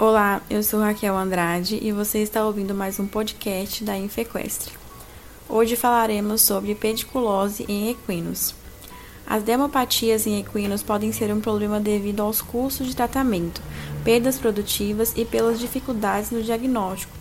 Olá, 0.00 0.40
eu 0.48 0.62
sou 0.62 0.78
Raquel 0.78 1.16
Andrade 1.16 1.76
e 1.82 1.90
você 1.90 2.20
está 2.20 2.46
ouvindo 2.46 2.72
mais 2.72 3.00
um 3.00 3.06
podcast 3.08 3.82
da 3.82 3.98
Infequestre. 3.98 4.72
Hoje 5.48 5.74
falaremos 5.74 6.40
sobre 6.40 6.72
pediculose 6.76 7.64
em 7.68 7.90
equinos. 7.90 8.54
As 9.26 9.42
demopatias 9.42 10.24
em 10.24 10.38
equinos 10.38 10.84
podem 10.84 11.10
ser 11.10 11.34
um 11.34 11.40
problema 11.40 11.80
devido 11.80 12.20
aos 12.20 12.40
custos 12.40 12.86
de 12.86 12.94
tratamento, 12.94 13.60
perdas 14.04 14.38
produtivas 14.38 15.12
e 15.16 15.24
pelas 15.24 15.58
dificuldades 15.58 16.30
no 16.30 16.44
diagnóstico, 16.44 17.12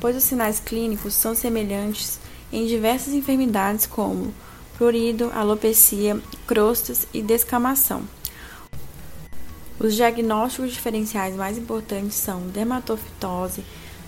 pois 0.00 0.16
os 0.16 0.24
sinais 0.24 0.58
clínicos 0.58 1.12
são 1.12 1.34
semelhantes 1.34 2.18
em 2.50 2.66
diversas 2.66 3.12
enfermidades 3.12 3.84
como 3.84 4.32
prurido, 4.78 5.30
alopecia, 5.34 6.18
crostas 6.46 7.06
e 7.12 7.20
descamação. 7.20 8.04
Os 9.82 9.96
diagnósticos 9.96 10.70
diferenciais 10.70 11.34
mais 11.34 11.58
importantes 11.58 12.14
são 12.14 12.42
dermatofitose, 12.42 13.64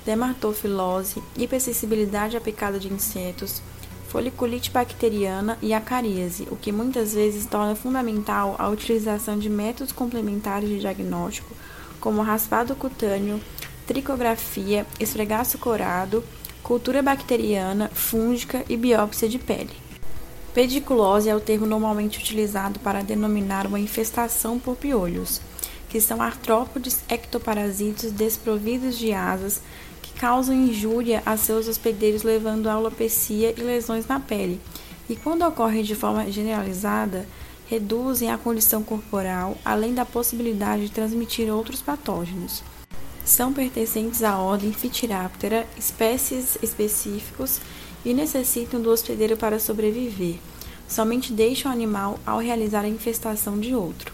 dermatofilose, 0.07 1.21
hipersensibilidade 1.37 2.37
à 2.37 2.41
picada 2.41 2.79
de 2.79 2.87
insetos, 2.87 3.61
foliculite 4.07 4.71
bacteriana 4.71 5.59
e 5.61 5.75
acaríase, 5.75 6.47
o 6.49 6.55
que 6.55 6.71
muitas 6.71 7.13
vezes 7.13 7.45
torna 7.47 7.75
fundamental 7.75 8.55
a 8.57 8.69
utilização 8.69 9.37
de 9.37 9.51
métodos 9.51 9.91
complementares 9.91 10.69
de 10.69 10.79
diagnóstico, 10.79 11.53
como 11.99 12.23
raspado 12.23 12.77
cutâneo, 12.77 13.41
tricografia, 13.85 14.87
esfregaço 15.01 15.59
corado, 15.59 16.23
cultura 16.63 17.03
bacteriana, 17.03 17.91
fúngica 17.93 18.65
e 18.69 18.77
biópsia 18.77 19.29
de 19.29 19.41
pele. 19.41 19.73
Pediculose 20.55 21.29
é 21.29 21.35
o 21.35 21.41
termo 21.41 21.67
normalmente 21.67 22.21
utilizado 22.21 22.79
para 22.79 23.03
denominar 23.03 23.67
uma 23.67 23.81
infestação 23.81 24.57
por 24.57 24.77
piolhos 24.77 25.41
que 25.95 26.01
são 26.01 26.21
artrópodes 26.21 27.05
ectoparasitos 27.09 28.11
desprovidos 28.11 28.99
de 28.99 29.13
asas 29.13 29.61
que 30.03 30.13
causam 30.15 30.53
injúria 30.53 31.23
a 31.25 31.37
seus 31.37 31.69
hospedeiros, 31.69 32.25
levando 32.25 32.67
a 32.67 32.73
alopecia 32.73 33.55
e 33.57 33.63
lesões 33.63 34.05
na 34.05 34.19
pele, 34.19 34.61
e 35.09 35.15
quando 35.15 35.47
ocorrem 35.47 35.85
de 35.85 35.95
forma 35.95 36.29
generalizada, 36.33 37.29
reduzem 37.69 38.29
a 38.29 38.37
condição 38.37 38.83
corporal, 38.83 39.57
além 39.65 39.95
da 39.95 40.05
possibilidade 40.05 40.87
de 40.87 40.91
transmitir 40.91 41.49
outros 41.49 41.81
patógenos. 41.81 42.65
São 43.25 43.53
pertencentes 43.53 44.25
à 44.25 44.37
ordem 44.37 44.73
Phytiraptera, 44.73 45.65
espécies 45.79 46.59
específicos 46.61 47.61
e 48.05 48.13
necessitam 48.13 48.83
do 48.83 48.91
hospedeiro 48.91 49.37
para 49.37 49.61
sobreviver. 49.61 50.39
Somente 50.89 51.33
deixam 51.33 51.71
o 51.71 51.73
animal 51.73 52.19
ao 52.27 52.41
realizar 52.41 52.85
a 52.85 52.89
infestação 52.89 53.61
de 53.61 53.77
outro. 53.77 54.14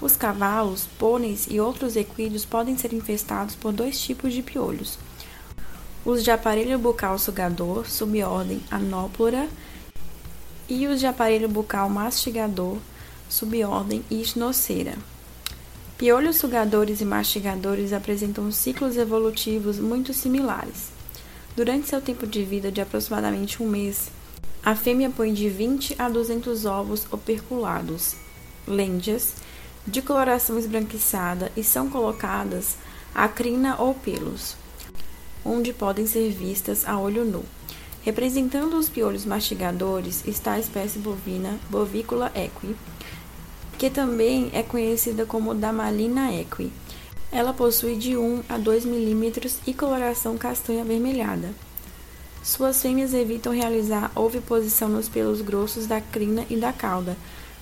Os 0.00 0.16
cavalos, 0.16 0.86
pôneis 0.98 1.46
e 1.50 1.58
outros 1.58 1.96
equídeos 1.96 2.44
podem 2.44 2.76
ser 2.78 2.92
infestados 2.92 3.54
por 3.54 3.72
dois 3.72 4.00
tipos 4.00 4.32
de 4.32 4.42
piolhos. 4.42 4.98
Os 6.04 6.22
de 6.22 6.30
aparelho 6.30 6.78
bucal 6.78 7.18
sugador, 7.18 7.88
subordem 7.88 8.62
Anopora, 8.70 9.48
e 10.68 10.86
os 10.86 11.00
de 11.00 11.06
aparelho 11.06 11.48
bucal 11.48 11.88
mastigador, 11.88 12.78
subordem 13.28 14.04
Isnocera. 14.10 14.94
Piolhos 15.96 16.36
sugadores 16.36 17.00
e 17.00 17.04
mastigadores 17.04 17.92
apresentam 17.92 18.52
ciclos 18.52 18.96
evolutivos 18.96 19.78
muito 19.78 20.14
similares. 20.14 20.92
Durante 21.56 21.88
seu 21.88 22.00
tempo 22.00 22.24
de 22.24 22.44
vida 22.44 22.70
de 22.70 22.80
aproximadamente 22.80 23.60
um 23.60 23.68
mês, 23.68 24.12
a 24.64 24.76
fêmea 24.76 25.10
põe 25.10 25.34
de 25.34 25.48
20 25.48 25.96
a 25.98 26.08
200 26.08 26.64
ovos 26.66 27.04
operculados, 27.10 28.14
lêndias, 28.64 29.34
de 29.88 30.02
coloração 30.02 30.58
esbranquiçada 30.58 31.50
e 31.56 31.64
são 31.64 31.88
colocadas 31.88 32.76
a 33.14 33.26
crina 33.26 33.76
ou 33.80 33.94
pelos, 33.94 34.54
onde 35.42 35.72
podem 35.72 36.06
ser 36.06 36.30
vistas 36.30 36.86
a 36.86 36.98
olho 36.98 37.24
nu. 37.24 37.42
Representando 38.02 38.74
os 38.74 38.88
piolhos 38.88 39.24
mastigadores 39.24 40.26
está 40.26 40.52
a 40.52 40.58
espécie 40.58 40.98
bovina 40.98 41.58
Bovícula 41.70 42.30
equi, 42.34 42.76
que 43.78 43.88
também 43.88 44.50
é 44.52 44.62
conhecida 44.62 45.24
como 45.24 45.54
Damalina 45.54 46.34
equi. 46.34 46.70
Ela 47.32 47.54
possui 47.54 47.96
de 47.96 48.16
1 48.16 48.42
a 48.48 48.58
2 48.58 48.84
milímetros 48.84 49.58
e 49.66 49.72
coloração 49.72 50.36
castanha 50.36 50.82
avermelhada. 50.82 51.50
Suas 52.42 52.80
fêmeas 52.80 53.14
evitam 53.14 53.52
realizar 53.52 54.12
oviposição 54.14 54.88
nos 54.88 55.08
pelos 55.08 55.40
grossos 55.40 55.86
da 55.86 56.00
crina 56.00 56.44
e 56.48 56.56
da 56.56 56.72
cauda, 56.72 57.16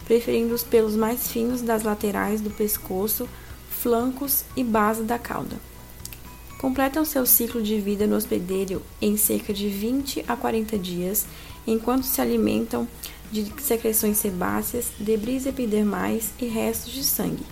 preferindo 0.07 0.55
os 0.55 0.63
pelos 0.63 0.97
mais 0.97 1.29
finos 1.29 1.61
das 1.61 1.83
laterais 1.83 2.41
do 2.41 2.49
pescoço, 2.49 3.29
flancos 3.69 4.45
e 4.57 4.65
base 4.65 5.03
da 5.03 5.19
cauda. 5.19 5.57
Completam 6.59 7.05
seu 7.05 7.27
ciclo 7.27 7.63
de 7.63 7.79
vida 7.79 8.07
no 8.07 8.17
hospedeiro 8.17 8.81
em 9.03 9.17
cerca 9.17 9.53
de 9.53 9.69
20 9.69 10.25
a 10.27 10.35
40 10.35 10.79
dias, 10.79 11.27
enquanto 11.67 12.05
se 12.05 12.21
alimentam 12.21 12.89
de 13.31 13.53
secreções 13.61 14.17
sebáceas, 14.17 14.87
debris 14.99 15.45
epidermais 15.45 16.31
e 16.41 16.47
restos 16.47 16.93
de 16.93 17.05
sangue. 17.05 17.45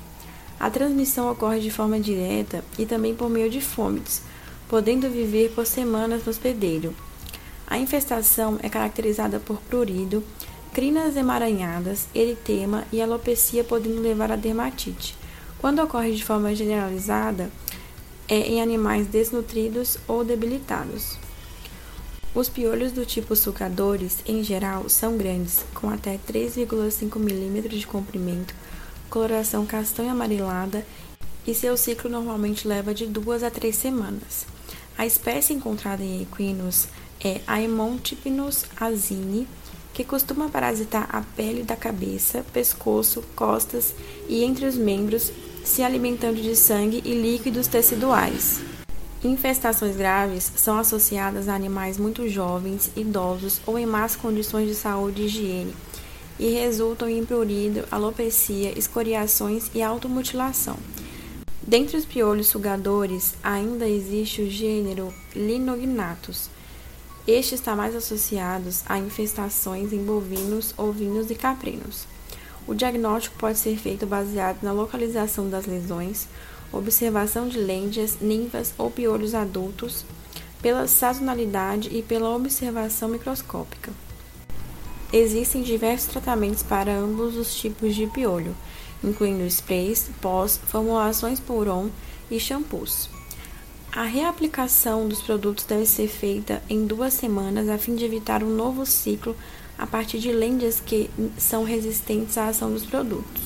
A 0.59 0.71
transmissão 0.71 1.31
ocorre 1.31 1.61
de 1.61 1.71
forma 1.71 2.01
direta 2.01 2.65
e 2.79 2.87
também 2.87 3.15
por 3.15 3.29
meio 3.29 3.51
de 3.51 3.61
fômites, 3.61 4.23
podendo 4.69 5.11
viver 5.11 5.51
por 5.51 5.67
semanas 5.67 6.25
no 6.25 6.31
hospedeiro. 6.31 6.95
A 7.67 7.77
infestação 7.77 8.59
é 8.63 8.69
caracterizada 8.69 9.41
por 9.41 9.59
prurido, 9.63 10.23
crinas 10.75 11.17
emaranhadas, 11.17 12.09
eritema 12.13 12.85
e 12.93 13.01
alopecia 13.01 13.63
podendo 13.63 14.03
levar 14.03 14.33
a 14.33 14.37
dermatite. 14.37 15.15
Quando 15.61 15.81
ocorre 15.81 16.13
de 16.13 16.25
forma 16.25 16.53
generalizada, 16.53 17.49
é 18.29 18.41
em 18.41 18.61
animais 18.61 19.07
desnutridos 19.07 19.97
ou 20.09 20.25
debilitados. 20.25 21.17
Os 22.35 22.49
piolhos 22.49 22.91
do 22.91 23.07
tipo 23.07 23.37
sucadores, 23.37 24.19
em 24.27 24.43
geral, 24.43 24.89
são 24.89 25.17
grandes, 25.17 25.65
com 25.73 25.89
até 25.89 26.19
3,5 26.19 27.21
mm 27.21 27.69
de 27.69 27.87
comprimento, 27.87 28.53
coloração 29.09 29.65
castanha 29.65 30.11
amarelada 30.11 30.85
e 31.47 31.55
seu 31.55 31.77
ciclo 31.77 32.11
normalmente 32.11 32.67
leva 32.67 32.93
de 32.93 33.07
duas 33.07 33.45
a 33.45 33.51
três 33.51 33.77
semanas. 33.77 34.45
A 34.99 35.07
espécie 35.07 35.53
encontrada 35.53 36.03
em 36.03 36.23
equinos 36.23 36.89
é 37.21 37.41
Aemontipinus 37.47 38.65
azine, 38.77 39.47
que 39.95 40.05
costuma 40.05 40.51
parasitar 40.51 41.09
a 41.11 41.23
pele 41.23 41.63
da 41.63 41.77
cabeça, 41.77 42.45
pescoço, 42.53 43.25
costas 43.35 43.95
e 44.29 44.45
entre 44.45 44.67
os 44.67 44.77
membros, 44.77 45.33
se 45.65 45.83
alimentando 45.83 46.43
de 46.43 46.55
sangue 46.55 47.01
e 47.05 47.15
líquidos 47.15 47.67
teciduais. 47.67 48.61
Infestações 49.23 49.97
graves 49.97 50.53
são 50.57 50.77
associadas 50.77 51.49
a 51.49 51.55
animais 51.55 51.97
muito 51.97 52.29
jovens, 52.29 52.91
idosos 52.95 53.61
ou 53.65 53.79
em 53.79 53.87
más 53.87 54.15
condições 54.15 54.69
de 54.69 54.75
saúde 54.75 55.23
e 55.23 55.27
higiene 55.27 55.75
e 56.39 56.49
resultam 56.51 57.09
em 57.09 57.25
prurido, 57.25 57.85
alopecia, 57.91 58.77
escoriações 58.79 59.71
e 59.75 59.83
automutilação. 59.83 60.77
Dentre 61.67 61.97
os 61.97 62.05
piolhos 62.05 62.49
sugadores, 62.49 63.35
ainda 63.43 63.89
existe 63.89 64.43
o 64.43 64.51
gênero 64.51 65.15
Linognathus, 65.35 66.51
este 67.27 67.55
está 67.55 67.75
mais 67.75 67.95
associado 67.95 68.69
a 68.87 68.99
infestações 68.99 69.93
em 69.93 70.05
bovinos, 70.05 70.75
ovinos 70.77 71.31
e 71.31 71.35
caprinos. 71.35 72.07
O 72.67 72.75
diagnóstico 72.75 73.37
pode 73.39 73.59
ser 73.59 73.79
feito 73.79 74.05
baseado 74.07 74.63
na 74.63 74.73
localização 74.73 75.49
das 75.49 75.65
lesões, 75.65 76.29
observação 76.71 77.49
de 77.49 77.59
lêndias, 77.59 78.19
ninfas 78.21 78.75
ou 78.77 78.91
piolhos 78.91 79.35
adultos, 79.35 80.05
pela 80.61 80.87
sazonalidade 80.87 81.89
e 81.97 82.03
pela 82.03 82.35
observação 82.35 83.09
microscópica. 83.09 83.93
Existem 85.13 85.63
diversos 85.63 86.11
tratamentos 86.11 86.63
para 86.63 86.95
ambos 86.95 87.37
os 87.37 87.55
tipos 87.55 87.95
de 87.95 88.07
piolho, 88.07 88.55
incluindo 89.03 89.45
sprays, 89.47 90.11
pós, 90.21 90.61
formulações 90.67 91.39
por 91.39 91.69
on 91.69 91.89
e 92.31 92.41
shampoos. 92.41 93.09
A 93.97 94.03
reaplicação 94.03 95.07
dos 95.07 95.23
produtos 95.23 95.65
deve 95.65 95.87
ser 95.87 96.09
feita 96.09 96.61
em 96.69 96.85
duas 96.85 97.15
semanas 97.15 97.69
a 97.69 97.79
fim 97.79 97.95
de 97.95 98.05
evitar 98.05 98.43
um 98.43 98.53
novo 98.53 98.85
ciclo 98.85 99.37
a 99.79 99.87
partir 99.87 100.19
de 100.19 100.33
lêndias 100.33 100.81
que 100.81 101.09
são 101.39 101.63
resistentes 101.63 102.37
à 102.37 102.49
ação 102.49 102.73
dos 102.73 102.85
produtos. 102.85 103.43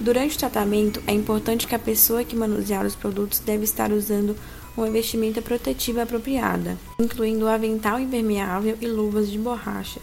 Durante 0.00 0.36
o 0.36 0.38
tratamento, 0.38 1.02
é 1.06 1.12
importante 1.12 1.66
que 1.66 1.74
a 1.74 1.78
pessoa 1.78 2.24
que 2.24 2.34
manusear 2.34 2.86
os 2.86 2.96
produtos 2.96 3.40
deve 3.40 3.64
estar 3.64 3.92
usando 3.92 4.34
uma 4.74 4.88
vestimenta 4.88 5.42
protetiva 5.42 6.02
apropriada, 6.02 6.78
incluindo 6.98 7.46
avental 7.46 8.00
impermeável 8.00 8.78
e 8.80 8.86
luvas 8.86 9.30
de 9.30 9.36
borracha, 9.36 10.00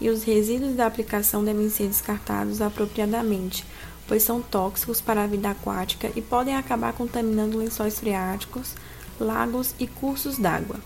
e 0.00 0.10
os 0.10 0.24
resíduos 0.24 0.74
da 0.74 0.86
aplicação 0.86 1.44
devem 1.44 1.70
ser 1.70 1.86
descartados 1.86 2.60
apropriadamente, 2.60 3.64
pois 4.08 4.24
são 4.24 4.42
tóxicos 4.42 5.00
para 5.00 5.22
a 5.22 5.26
vida 5.28 5.50
aquática 5.50 6.10
e 6.16 6.20
podem 6.20 6.56
acabar 6.56 6.92
contaminando 6.94 7.58
lençóis 7.58 8.00
freáticos, 8.00 8.74
lagos 9.18 9.74
e 9.78 9.86
cursos 9.86 10.38
d'água. 10.38 10.76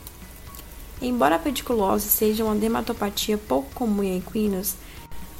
Embora 1.01 1.37
a 1.37 1.39
pediculose 1.39 2.09
seja 2.09 2.45
uma 2.45 2.57
dermatopatia 2.57 3.39
pouco 3.39 3.73
comum 3.75 4.03
em 4.03 4.19
equinos, 4.19 4.75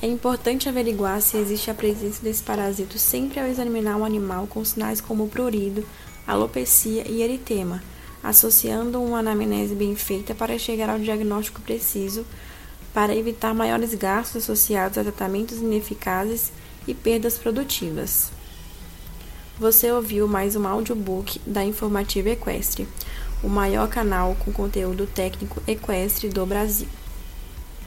é 0.01 0.07
importante 0.07 0.69
averiguar 0.69 1.21
se 1.21 1.37
existe 1.37 1.71
a 1.71 1.75
presença 1.75 2.23
desse 2.23 2.43
parasito 2.43 2.99
sempre 2.99 3.41
ao 3.41 3.47
examinar 3.47 3.97
um 3.97 4.05
animal 4.05 4.47
com 4.47 4.65
sinais 4.65 5.01
como 5.01 5.29
prurido, 5.29 5.85
alopecia 6.25 7.05
e 7.09 7.21
eritema, 7.21 7.83
associando 8.23 9.03
uma 9.03 9.19
anamnese 9.19 9.75
bem 9.75 9.97
feita 9.97 10.35
para 10.35 10.59
chegar 10.59 10.89
ao 10.89 11.01
diagnóstico 11.01 11.61
preciso, 11.61 12.25
para 12.95 13.15
evitar 13.15 13.53
maiores 13.53 13.93
gastos 13.95 14.45
associados 14.45 14.99
a 14.99 15.03
tratamentos 15.03 15.59
ineficazes 15.59 16.53
e 16.87 16.95
perdas 16.95 17.37
produtivas. 17.37 18.31
Você 19.59 19.91
ouviu 19.91 20.29
mais 20.29 20.55
um 20.55 20.69
audiobook 20.69 21.41
da 21.45 21.65
Informativa 21.65 22.31
Equestre, 22.31 22.87
o 23.43 23.49
maior 23.49 23.89
canal 23.89 24.37
com 24.39 24.53
conteúdo 24.53 25.05
técnico 25.05 25.61
equestre 25.67 26.29
do 26.29 26.47
Brasil. 26.47 26.87